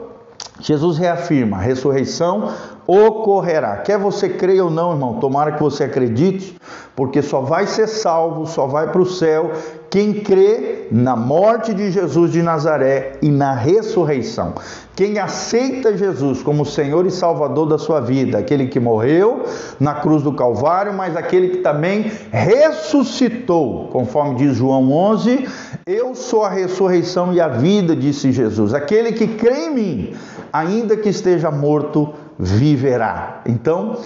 Jesus 0.61 0.99
reafirma: 0.99 1.57
a 1.57 1.61
ressurreição 1.61 2.53
ocorrerá. 2.87 3.79
Quer 3.79 3.99
você 3.99 4.29
creia 4.29 4.65
ou 4.65 4.71
não, 4.71 4.93
irmão, 4.93 5.19
tomara 5.19 5.53
que 5.53 5.63
você 5.63 5.85
acredite, 5.85 6.57
porque 6.95 7.23
só 7.23 7.41
vai 7.41 7.67
ser 7.67 7.87
salvo, 7.87 8.47
só 8.47 8.67
vai 8.67 8.91
para 8.91 9.01
o 9.01 9.07
céu 9.07 9.51
quem 9.93 10.15
crê 10.15 10.87
na 10.91 11.15
morte 11.15 11.75
de 11.75 11.91
Jesus 11.91 12.33
de 12.33 12.43
Nazaré 12.43 13.19
e 13.21 13.31
na 13.31 13.53
ressurreição. 13.53 14.55
Quem 14.97 15.19
aceita 15.19 15.95
Jesus 15.95 16.43
como 16.43 16.65
Senhor 16.65 17.05
e 17.05 17.11
Salvador 17.11 17.69
da 17.69 17.77
sua 17.77 18.01
vida, 18.01 18.39
aquele 18.39 18.69
que 18.69 18.81
morreu 18.81 19.45
na 19.79 19.97
cruz 19.97 20.23
do 20.23 20.33
Calvário, 20.33 20.95
mas 20.95 21.15
aquele 21.15 21.49
que 21.49 21.57
também 21.59 22.11
ressuscitou, 22.31 23.89
conforme 23.89 24.37
diz 24.37 24.57
João 24.57 24.91
11, 24.91 25.47
eu 25.87 26.15
sou 26.15 26.43
a 26.43 26.49
ressurreição 26.49 27.35
e 27.35 27.39
a 27.39 27.49
vida, 27.49 27.95
disse 27.95 28.33
Jesus. 28.33 28.73
Aquele 28.73 29.13
que 29.13 29.29
crê 29.29 29.67
em 29.67 29.75
mim, 29.75 30.15
ainda 30.51 30.97
que 30.97 31.11
esteja 31.11 31.51
morto, 31.51 32.15
viverá. 32.39 33.43
Então, 33.45 33.99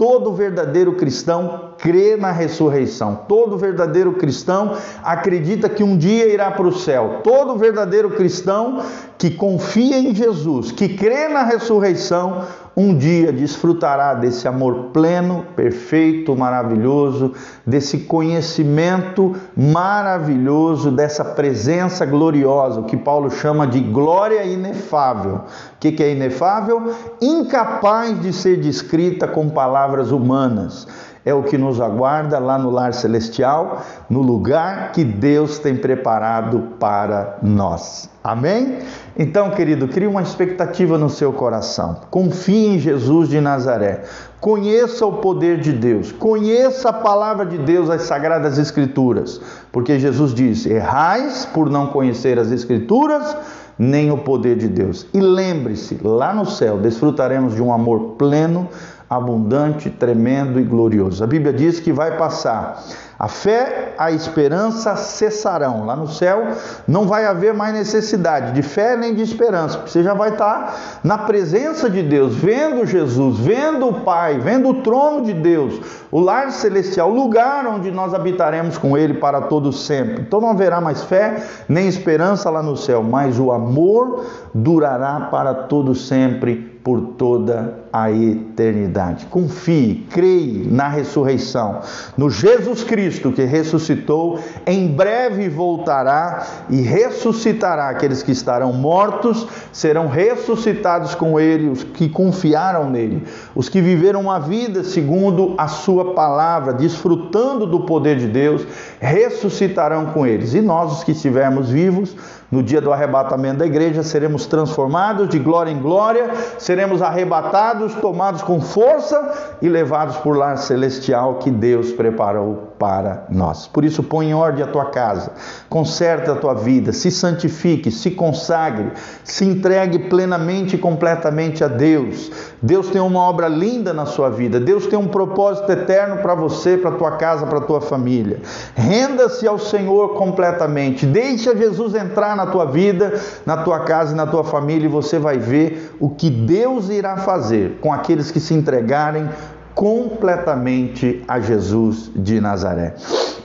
todo 0.00 0.32
verdadeiro 0.32 0.94
cristão 0.94 1.72
crê 1.76 2.16
na 2.16 2.32
ressurreição. 2.32 3.20
Todo 3.28 3.58
verdadeiro 3.58 4.14
cristão 4.14 4.74
acredita 5.02 5.68
que 5.68 5.84
um 5.84 5.94
dia 5.94 6.26
irá 6.26 6.50
para 6.50 6.66
o 6.66 6.72
céu. 6.72 7.20
Todo 7.22 7.58
verdadeiro 7.58 8.08
cristão 8.08 8.82
que 9.18 9.30
confia 9.30 9.98
em 9.98 10.14
Jesus, 10.14 10.72
que 10.72 10.88
crê 10.88 11.28
na 11.28 11.42
ressurreição, 11.42 12.46
um 12.80 12.96
dia 12.96 13.30
desfrutará 13.30 14.14
desse 14.14 14.48
amor 14.48 14.86
pleno, 14.90 15.44
perfeito, 15.54 16.34
maravilhoso, 16.34 17.34
desse 17.66 17.98
conhecimento 17.98 19.36
maravilhoso, 19.54 20.90
dessa 20.90 21.22
presença 21.22 22.06
gloriosa, 22.06 22.80
o 22.80 22.84
que 22.84 22.96
Paulo 22.96 23.30
chama 23.30 23.66
de 23.66 23.80
glória 23.80 24.42
inefável. 24.44 25.42
O 25.74 25.78
que 25.78 26.02
é 26.02 26.12
inefável? 26.12 26.94
Incapaz 27.20 28.18
de 28.18 28.32
ser 28.32 28.58
descrita 28.58 29.28
com 29.28 29.50
palavras 29.50 30.10
humanas 30.10 30.86
é 31.24 31.34
o 31.34 31.42
que 31.42 31.58
nos 31.58 31.80
aguarda 31.80 32.38
lá 32.38 32.58
no 32.58 32.70
lar 32.70 32.94
celestial, 32.94 33.82
no 34.08 34.22
lugar 34.22 34.92
que 34.92 35.04
Deus 35.04 35.58
tem 35.58 35.76
preparado 35.76 36.74
para 36.78 37.38
nós. 37.42 38.08
Amém? 38.22 38.78
Então, 39.18 39.50
querido, 39.50 39.88
crie 39.88 40.06
uma 40.06 40.22
expectativa 40.22 40.96
no 40.96 41.08
seu 41.08 41.32
coração. 41.32 42.00
Confie 42.10 42.74
em 42.74 42.78
Jesus 42.78 43.28
de 43.28 43.40
Nazaré. 43.40 44.02
Conheça 44.40 45.04
o 45.04 45.14
poder 45.14 45.58
de 45.58 45.72
Deus. 45.72 46.12
Conheça 46.12 46.90
a 46.90 46.92
palavra 46.92 47.44
de 47.44 47.58
Deus, 47.58 47.90
as 47.90 48.02
sagradas 48.02 48.58
escrituras. 48.58 49.40
Porque 49.72 49.98
Jesus 49.98 50.34
disse: 50.34 50.70
"Errais 50.70 51.46
por 51.46 51.68
não 51.68 51.88
conhecer 51.88 52.38
as 52.38 52.50
escrituras, 52.50 53.36
nem 53.78 54.10
o 54.10 54.18
poder 54.18 54.56
de 54.56 54.68
Deus". 54.68 55.06
E 55.12 55.20
lembre-se, 55.20 55.98
lá 56.02 56.34
no 56.34 56.46
céu 56.46 56.78
desfrutaremos 56.78 57.54
de 57.54 57.62
um 57.62 57.72
amor 57.72 58.16
pleno, 58.18 58.68
abundante, 59.10 59.90
tremendo 59.90 60.60
e 60.60 60.62
glorioso. 60.62 61.24
A 61.24 61.26
Bíblia 61.26 61.52
diz 61.52 61.80
que 61.80 61.92
vai 61.92 62.16
passar. 62.16 62.80
A 63.20 63.28
fé, 63.28 63.92
a 63.98 64.10
esperança 64.10 64.96
cessarão. 64.96 65.84
Lá 65.84 65.94
no 65.94 66.08
céu 66.08 66.52
não 66.88 67.06
vai 67.06 67.26
haver 67.26 67.52
mais 67.52 67.74
necessidade 67.74 68.52
de 68.52 68.62
fé 68.62 68.96
nem 68.96 69.14
de 69.14 69.20
esperança, 69.20 69.76
porque 69.76 69.90
você 69.90 70.02
já 70.02 70.14
vai 70.14 70.30
estar 70.30 71.00
na 71.04 71.18
presença 71.18 71.90
de 71.90 72.02
Deus, 72.02 72.34
vendo 72.34 72.86
Jesus, 72.86 73.38
vendo 73.38 73.88
o 73.88 74.00
Pai, 74.00 74.38
vendo 74.38 74.70
o 74.70 74.82
trono 74.82 75.22
de 75.22 75.34
Deus, 75.34 75.82
o 76.10 76.18
lar 76.18 76.50
celestial, 76.50 77.10
o 77.10 77.14
lugar 77.14 77.66
onde 77.66 77.90
nós 77.90 78.14
habitaremos 78.14 78.78
com 78.78 78.96
Ele 78.96 79.12
para 79.12 79.42
todo 79.42 79.70
sempre. 79.70 80.22
Então 80.22 80.40
não 80.40 80.52
haverá 80.52 80.80
mais 80.80 81.02
fé 81.02 81.44
nem 81.68 81.88
esperança 81.88 82.48
lá 82.48 82.62
no 82.62 82.74
céu, 82.74 83.02
mas 83.02 83.38
o 83.38 83.52
amor 83.52 84.24
durará 84.54 85.28
para 85.30 85.52
todo 85.52 85.94
sempre 85.94 86.70
por 86.82 87.00
toda 87.18 87.78
a 87.92 88.10
eternidade. 88.10 89.26
Confie, 89.26 90.06
creia 90.10 90.64
na 90.70 90.88
ressurreição, 90.88 91.80
no 92.16 92.30
Jesus 92.30 92.82
Cristo 92.82 93.09
que 93.18 93.44
ressuscitou, 93.44 94.38
em 94.66 94.88
breve 94.88 95.48
voltará 95.48 96.46
e 96.68 96.80
ressuscitará 96.80 97.88
aqueles 97.88 98.22
que 98.22 98.32
estarão 98.32 98.72
mortos, 98.72 99.46
serão 99.72 100.08
ressuscitados 100.08 101.14
com 101.14 101.40
ele, 101.40 101.68
os 101.68 101.82
que 101.82 102.08
confiaram 102.08 102.88
nele, 102.88 103.26
os 103.54 103.68
que 103.68 103.80
viveram 103.80 104.20
uma 104.20 104.38
vida 104.38 104.84
segundo 104.84 105.54
a 105.58 105.68
sua 105.68 106.14
palavra, 106.14 106.72
desfrutando 106.72 107.66
do 107.66 107.80
poder 107.80 108.16
de 108.16 108.26
Deus, 108.26 108.66
ressuscitarão 109.00 110.06
com 110.06 110.26
eles. 110.26 110.54
E 110.54 110.60
nós, 110.60 110.92
os 110.92 111.04
que 111.04 111.12
estivermos 111.12 111.70
vivos, 111.70 112.14
no 112.50 112.62
dia 112.62 112.80
do 112.80 112.92
arrebatamento 112.92 113.58
da 113.58 113.66
igreja, 113.66 114.02
seremos 114.02 114.46
transformados 114.46 115.28
de 115.28 115.38
glória 115.38 115.70
em 115.70 115.80
glória, 115.80 116.30
seremos 116.58 117.00
arrebatados, 117.00 117.94
tomados 117.94 118.42
com 118.42 118.60
força 118.60 119.56
e 119.62 119.68
levados 119.68 120.16
por 120.16 120.36
lar 120.36 120.58
celestial 120.58 121.36
que 121.36 121.50
Deus 121.50 121.92
preparou 121.92 122.69
para 122.80 123.26
nós. 123.28 123.66
Por 123.66 123.84
isso, 123.84 124.02
põe 124.02 124.30
em 124.30 124.34
ordem 124.34 124.64
a 124.64 124.66
tua 124.66 124.86
casa, 124.86 125.32
conserta 125.68 126.32
a 126.32 126.36
tua 126.36 126.54
vida, 126.54 126.94
se 126.94 127.10
santifique, 127.10 127.90
se 127.90 128.10
consagre, 128.10 128.92
se 129.22 129.44
entregue 129.44 129.98
plenamente 130.08 130.76
e 130.76 130.78
completamente 130.78 131.62
a 131.62 131.68
Deus. 131.68 132.32
Deus 132.62 132.88
tem 132.88 132.98
uma 132.98 133.20
obra 133.20 133.48
linda 133.48 133.92
na 133.92 134.06
sua 134.06 134.30
vida, 134.30 134.58
Deus 134.58 134.86
tem 134.86 134.98
um 134.98 135.08
propósito 135.08 135.70
eterno 135.70 136.22
para 136.22 136.34
você, 136.34 136.78
para 136.78 136.92
tua 136.92 137.18
casa, 137.18 137.46
para 137.46 137.60
tua 137.60 137.82
família. 137.82 138.40
Renda-se 138.74 139.46
ao 139.46 139.58
Senhor 139.58 140.14
completamente, 140.14 141.04
deixa 141.04 141.54
Jesus 141.54 141.94
entrar 141.94 142.34
na 142.34 142.46
tua 142.46 142.64
vida, 142.64 143.12
na 143.44 143.58
tua 143.58 143.80
casa 143.80 144.14
e 144.14 144.16
na 144.16 144.26
tua 144.26 144.42
família 144.42 144.86
e 144.86 144.90
você 144.90 145.18
vai 145.18 145.36
ver 145.36 145.94
o 146.00 146.08
que 146.08 146.30
Deus 146.30 146.88
irá 146.88 147.18
fazer 147.18 147.76
com 147.82 147.92
aqueles 147.92 148.30
que 148.30 148.40
se 148.40 148.54
entregarem 148.54 149.28
completamente 149.74 151.22
a 151.26 151.40
Jesus 151.40 152.10
de 152.14 152.40
Nazaré. 152.40 152.94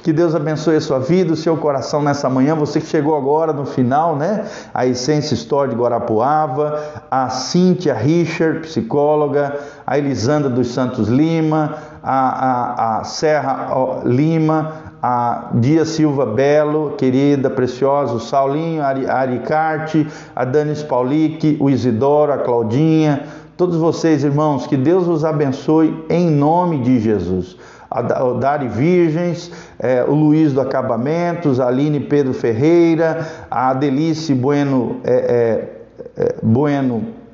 Que 0.03 0.13
Deus 0.13 0.36
abençoe 0.36 0.75
a 0.75 0.82
sua 0.82 1.00
vida, 1.00 1.34
o 1.34 1.36
seu 1.36 1.58
coração 1.58 2.00
nessa 2.01 2.29
manhã. 2.29 2.53
Você 2.55 2.79
que 2.79 2.86
chegou 2.86 3.15
agora 3.17 3.51
no 3.51 3.65
final, 3.65 4.15
né? 4.15 4.46
A 4.72 4.86
Essência 4.86 5.34
Store 5.34 5.67
de 5.67 5.75
Guarapuava, 5.75 6.79
a 7.10 7.29
Cíntia 7.29 7.96
Richard, 7.96 8.60
psicóloga, 8.60 9.55
a 9.86 9.98
Elisandra 9.98 10.48
dos 10.48 10.67
Santos 10.67 11.08
Lima, 11.08 11.75
a, 12.03 12.20
a, 12.20 13.00
a 13.00 13.03
Serra 13.03 14.01
Lima, 14.05 14.74
a 15.01 15.50
Dia 15.55 15.86
Silva 15.86 16.25
Belo, 16.25 16.96
querida, 16.98 17.50
preciosa, 17.50 18.13
o 18.13 18.20
Saulinho, 18.20 18.84
a 18.84 19.13
Aricarte, 19.13 20.08
a 20.36 20.46
Danis 20.46 20.84
Paulique, 20.84 21.58
o 21.60 21.67
Isidoro, 21.70 22.32
a 22.32 22.38
Claudinha, 22.38 23.24
todos 23.57 23.77
vocês, 23.77 24.24
irmãos, 24.24 24.67
que 24.67 24.77
Deus 24.77 25.07
os 25.07 25.24
abençoe 25.24 26.05
em 26.09 26.29
nome 26.29 26.79
de 26.79 27.00
Jesus. 27.00 27.57
o 27.89 28.33
Dari 28.33 28.67
Virgens, 28.67 29.51
é, 29.79 30.03
o 30.03 30.13
Luiz 30.13 30.53
do 30.53 30.62
Acabamentos, 30.62 31.59
a 31.59 31.67
Aline 31.67 32.00
Pedro 32.00 32.33
Ferreira, 32.33 33.27
a 33.50 33.69
Adelice 33.69 34.33
Bueno, 34.33 34.97
é, 35.03 35.69
é, 36.17 36.24
é 36.24 36.35
bueno 36.41 37.25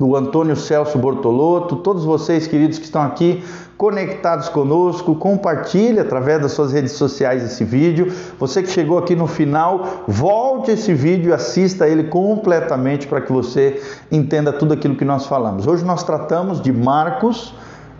o 0.00 0.16
Antônio 0.16 0.56
Celso 0.56 0.98
Bortolotto, 0.98 1.76
todos 1.76 2.04
vocês 2.04 2.48
queridos 2.48 2.78
que 2.78 2.84
estão 2.84 3.02
aqui 3.02 3.44
conectados 3.76 4.48
conosco, 4.48 5.14
compartilhe 5.14 6.00
através 6.00 6.40
das 6.40 6.52
suas 6.52 6.72
redes 6.72 6.92
sociais 6.92 7.44
esse 7.44 7.64
vídeo. 7.64 8.12
Você 8.38 8.62
que 8.62 8.70
chegou 8.70 8.98
aqui 8.98 9.14
no 9.14 9.26
final, 9.26 10.04
volte 10.08 10.72
esse 10.72 10.92
vídeo 10.92 11.30
e 11.30 11.32
assista 11.32 11.86
ele 11.86 12.04
completamente 12.04 13.06
para 13.06 13.20
que 13.20 13.32
você 13.32 13.80
entenda 14.10 14.52
tudo 14.52 14.74
aquilo 14.74 14.96
que 14.96 15.04
nós 15.04 15.26
falamos. 15.26 15.66
Hoje 15.66 15.84
nós 15.84 16.02
tratamos 16.02 16.60
de 16.60 16.72
Marcos 16.72 17.54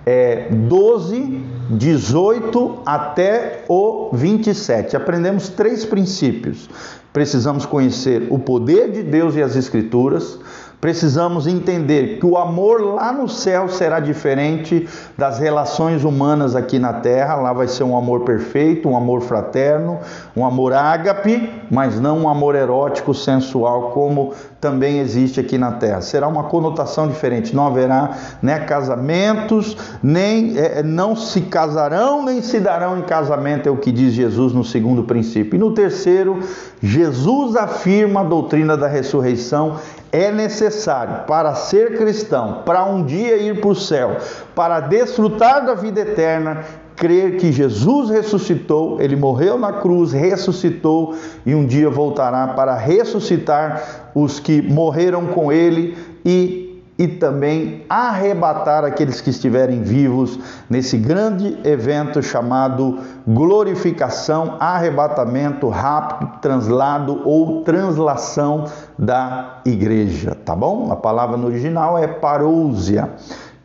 é, 0.06 0.48
12, 0.50 1.40
18 1.70 2.78
até 2.84 3.64
o 3.68 4.10
27. 4.12 4.96
Aprendemos 4.96 5.48
três 5.48 5.84
princípios. 5.84 6.68
Precisamos 7.12 7.64
conhecer 7.64 8.26
o 8.30 8.38
poder 8.38 8.90
de 8.90 9.02
Deus 9.02 9.36
e 9.36 9.42
as 9.42 9.54
Escrituras 9.54 10.38
Precisamos 10.84 11.46
entender 11.46 12.18
que 12.18 12.26
o 12.26 12.36
amor 12.36 12.78
lá 12.82 13.10
no 13.10 13.26
céu 13.26 13.70
será 13.70 14.00
diferente 14.00 14.86
das 15.16 15.38
relações 15.38 16.04
humanas 16.04 16.54
aqui 16.54 16.78
na 16.78 16.92
terra. 16.92 17.36
Lá 17.36 17.54
vai 17.54 17.66
ser 17.68 17.84
um 17.84 17.96
amor 17.96 18.20
perfeito, 18.20 18.90
um 18.90 18.94
amor 18.94 19.22
fraterno, 19.22 19.98
um 20.36 20.44
amor 20.44 20.74
ágape, 20.74 21.50
mas 21.70 21.98
não 21.98 22.18
um 22.18 22.28
amor 22.28 22.54
erótico, 22.54 23.14
sensual, 23.14 23.92
como 23.92 24.34
também 24.60 24.98
existe 24.98 25.40
aqui 25.40 25.56
na 25.56 25.72
terra. 25.72 26.02
Será 26.02 26.28
uma 26.28 26.44
conotação 26.44 27.08
diferente. 27.08 27.56
Não 27.56 27.66
haverá 27.66 28.10
né, 28.42 28.58
casamentos, 28.58 29.78
nem 30.02 30.58
é, 30.58 30.82
não 30.82 31.16
se 31.16 31.40
casarão, 31.40 32.22
nem 32.22 32.42
se 32.42 32.60
darão 32.60 32.98
em 32.98 33.02
casamento, 33.02 33.66
é 33.66 33.72
o 33.72 33.78
que 33.78 33.90
diz 33.90 34.12
Jesus 34.12 34.52
no 34.52 34.62
segundo 34.62 35.04
princípio. 35.04 35.56
E 35.56 35.58
no 35.58 35.72
terceiro, 35.72 36.40
Jesus 36.82 37.56
afirma 37.56 38.20
a 38.20 38.24
doutrina 38.24 38.76
da 38.76 38.86
ressurreição 38.86 39.76
é 40.14 40.30
necessário 40.30 41.26
para 41.26 41.56
ser 41.56 41.98
cristão, 41.98 42.62
para 42.64 42.84
um 42.84 43.04
dia 43.04 43.36
ir 43.36 43.60
para 43.60 43.70
o 43.70 43.74
céu, 43.74 44.16
para 44.54 44.78
desfrutar 44.78 45.66
da 45.66 45.74
vida 45.74 46.02
eterna, 46.02 46.62
crer 46.94 47.36
que 47.36 47.50
Jesus 47.50 48.10
ressuscitou, 48.10 49.00
ele 49.00 49.16
morreu 49.16 49.58
na 49.58 49.72
cruz, 49.72 50.12
ressuscitou 50.12 51.16
e 51.44 51.52
um 51.52 51.66
dia 51.66 51.90
voltará 51.90 52.46
para 52.54 52.76
ressuscitar 52.76 54.12
os 54.14 54.38
que 54.38 54.62
morreram 54.62 55.26
com 55.26 55.50
ele 55.50 55.98
e 56.24 56.63
e 56.96 57.08
também 57.08 57.84
arrebatar 57.88 58.84
aqueles 58.84 59.20
que 59.20 59.30
estiverem 59.30 59.82
vivos 59.82 60.38
nesse 60.70 60.96
grande 60.96 61.58
evento 61.64 62.22
chamado 62.22 62.98
glorificação, 63.26 64.56
arrebatamento 64.60 65.68
rápido, 65.68 66.38
translado 66.40 67.22
ou 67.24 67.62
translação 67.62 68.66
da 68.98 69.60
igreja, 69.64 70.36
tá 70.44 70.54
bom? 70.54 70.92
A 70.92 70.96
palavra 70.96 71.36
no 71.36 71.46
original 71.46 71.98
é 71.98 72.06
parousia, 72.06 73.10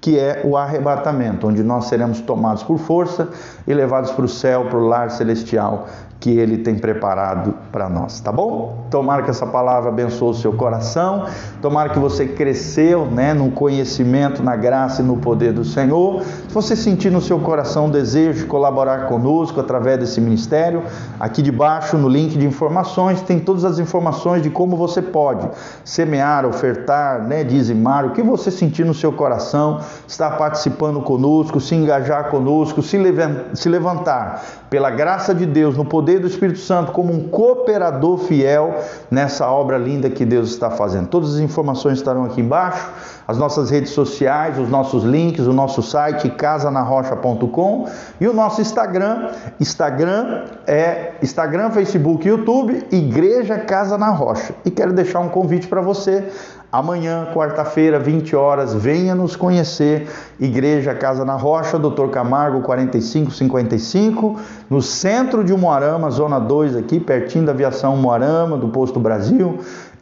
que 0.09 0.17
é 0.17 0.41
o 0.43 0.57
arrebatamento, 0.57 1.47
onde 1.47 1.61
nós 1.61 1.85
seremos 1.85 2.19
tomados 2.19 2.63
por 2.63 2.79
força 2.79 3.29
e 3.67 3.73
levados 3.75 4.09
para 4.09 4.25
o 4.25 4.27
céu, 4.27 4.65
para 4.65 4.79
o 4.79 4.87
lar 4.87 5.11
celestial 5.11 5.87
que 6.19 6.31
Ele 6.31 6.57
tem 6.57 6.75
preparado 6.75 7.53
para 7.71 7.87
nós, 7.87 8.19
tá 8.19 8.31
bom? 8.31 8.85
Tomara 8.91 9.23
que 9.23 9.29
essa 9.29 9.45
palavra 9.45 9.89
abençoe 9.89 10.31
o 10.31 10.33
seu 10.33 10.51
coração, 10.51 11.25
tomara 11.61 11.89
que 11.89 11.99
você 11.99 12.25
cresceu 12.25 13.05
né, 13.05 13.33
no 13.33 13.51
conhecimento, 13.51 14.43
na 14.43 14.55
graça 14.55 15.01
e 15.01 15.05
no 15.05 15.17
poder 15.17 15.53
do 15.53 15.63
Senhor. 15.63 16.21
Se 16.21 16.53
você 16.53 16.75
sentir 16.75 17.09
no 17.09 17.21
seu 17.21 17.39
coração 17.39 17.87
o 17.87 17.89
desejo 17.89 18.39
de 18.39 18.45
colaborar 18.45 19.07
conosco 19.07 19.61
através 19.61 19.97
desse 19.97 20.19
ministério, 20.19 20.83
aqui 21.19 21.41
debaixo 21.41 21.97
no 21.97 22.09
link 22.09 22.37
de 22.37 22.45
informações 22.45 23.21
tem 23.21 23.39
todas 23.39 23.63
as 23.63 23.79
informações 23.79 24.41
de 24.41 24.49
como 24.49 24.75
você 24.75 25.01
pode 25.01 25.47
semear, 25.85 26.45
ofertar, 26.45 27.25
né, 27.25 27.45
dizimar, 27.45 28.05
o 28.05 28.11
que 28.11 28.21
você 28.21 28.51
sentir 28.51 28.85
no 28.85 28.93
seu 28.93 29.13
coração, 29.13 29.79
estar 30.07 30.31
participando 30.37 31.01
conosco, 31.01 31.59
se 31.59 31.75
engajar 31.75 32.29
conosco, 32.29 32.81
se 32.81 33.69
levantar 33.69 34.43
pela 34.69 34.89
graça 34.91 35.33
de 35.33 35.45
Deus, 35.45 35.75
no 35.75 35.85
poder 35.85 36.19
do 36.19 36.27
Espírito 36.27 36.59
Santo, 36.59 36.91
como 36.91 37.11
um 37.11 37.27
cooperador 37.27 38.17
fiel 38.19 38.75
nessa 39.09 39.49
obra 39.49 39.77
linda 39.77 40.09
que 40.09 40.23
Deus 40.23 40.49
está 40.51 40.69
fazendo. 40.69 41.07
Todas 41.07 41.35
as 41.35 41.39
informações 41.39 41.97
estarão 41.97 42.25
aqui 42.25 42.41
embaixo, 42.41 42.87
as 43.27 43.37
nossas 43.37 43.69
redes 43.69 43.91
sociais, 43.91 44.57
os 44.57 44.69
nossos 44.69 45.03
links, 45.03 45.45
o 45.45 45.53
nosso 45.53 45.81
site 45.81 46.29
casanarrocha.com 46.29 47.87
e 48.19 48.27
o 48.27 48.33
nosso 48.33 48.61
Instagram, 48.61 49.29
Instagram 49.59 50.45
é 50.65 51.13
Instagram, 51.21 51.71
Facebook, 51.71 52.27
YouTube, 52.27 52.87
Igreja 52.91 53.59
Casa 53.59 53.97
na 53.97 54.09
Rocha. 54.09 54.53
E 54.65 54.71
quero 54.71 54.93
deixar 54.93 55.19
um 55.19 55.29
convite 55.29 55.67
para 55.67 55.81
você 55.81 56.31
Amanhã, 56.71 57.27
quarta-feira, 57.33 57.97
20 57.97 58.35
horas, 58.35 58.75
venha 58.75 59.15
nos 59.15 59.35
conhecer. 59.35 60.07
Igreja 60.39 60.93
Casa 60.93 61.25
na 61.25 61.33
Rocha, 61.33 61.79
Doutor 61.79 62.11
Camargo 62.11 62.61
4555, 62.61 64.39
no 64.69 64.79
centro 64.79 65.43
de 65.43 65.51
Moarama, 65.51 66.11
zona 66.11 66.37
2 66.37 66.75
aqui, 66.75 66.99
pertinho 66.99 67.45
da 67.45 67.53
aviação 67.53 67.97
Moarama, 67.97 68.55
do 68.55 68.69
Posto 68.69 68.99
Brasil. 68.99 69.59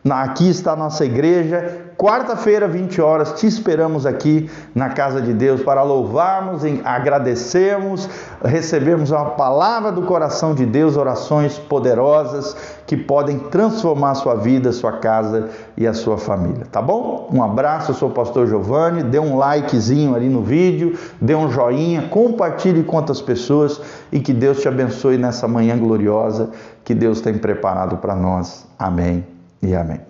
Aqui 0.09 0.49
está 0.49 0.73
a 0.73 0.75
nossa 0.75 1.03
igreja. 1.03 1.87
Quarta-feira, 1.97 2.67
20 2.67 3.01
horas, 3.01 3.33
te 3.33 3.47
esperamos 3.47 4.05
aqui 4.05 4.49
na 4.75 4.89
casa 4.89 5.19
de 5.19 5.33
Deus 5.33 5.63
para 5.63 5.81
louvarmos, 5.81 6.61
agradecermos, 6.85 8.07
recebermos 8.45 9.11
a 9.11 9.25
palavra 9.25 9.91
do 9.91 10.03
coração 10.03 10.53
de 10.53 10.63
Deus, 10.63 10.95
orações 10.95 11.57
poderosas 11.57 12.55
que 12.85 12.95
podem 12.95 13.39
transformar 13.39 14.11
a 14.11 14.15
sua 14.15 14.35
vida, 14.35 14.69
a 14.69 14.73
sua 14.73 14.93
casa 14.93 15.49
e 15.75 15.87
a 15.87 15.93
sua 15.93 16.19
família, 16.19 16.67
tá 16.71 16.81
bom? 16.81 17.29
Um 17.33 17.43
abraço, 17.43 17.91
eu 17.91 17.95
sou 17.95 18.09
o 18.09 18.13
pastor 18.13 18.45
Giovanni, 18.45 19.01
dê 19.01 19.17
um 19.17 19.35
likezinho 19.35 20.15
ali 20.15 20.29
no 20.29 20.43
vídeo, 20.43 20.97
dê 21.19 21.33
um 21.33 21.49
joinha, 21.49 22.03
compartilhe 22.09 22.83
com 22.83 22.95
outras 22.95 23.21
pessoas 23.21 23.81
e 24.11 24.19
que 24.19 24.33
Deus 24.33 24.61
te 24.61 24.67
abençoe 24.67 25.17
nessa 25.17 25.47
manhã 25.47 25.75
gloriosa 25.75 26.51
que 26.83 26.93
Deus 26.93 27.21
tem 27.21 27.37
preparado 27.37 27.97
para 27.97 28.15
nós. 28.15 28.67
Amém 28.77 29.36
e 29.61 29.75
amém. 29.75 30.06